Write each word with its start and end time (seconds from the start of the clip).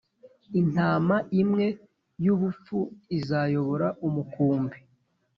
intama 0.59 1.15
imwe 1.41 1.65
yubupfu 2.23 2.77
izayobora 3.17 3.87
umukumbi 4.07 4.77